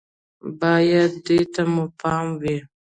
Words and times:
بايد 0.59 1.11
دې 1.25 1.39
ته 1.53 1.61
مو 1.73 1.85
پام 1.99 2.25
وي 2.41 2.57